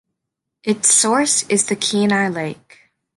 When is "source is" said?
0.91-1.65